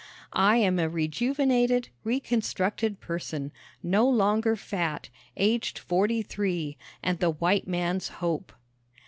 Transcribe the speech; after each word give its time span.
I 0.33 0.55
am 0.57 0.79
a 0.79 0.89
rejuvenated, 0.89 1.89
reconstructed 2.03 2.99
person, 3.01 3.51
no 3.83 4.09
longer 4.09 4.55
fat, 4.55 5.09
aged 5.37 5.77
forty 5.77 6.23
three 6.23 6.75
and 7.03 7.19
the 7.19 7.29
White 7.29 7.67
Man's 7.67 8.07
Hope! 8.07 8.51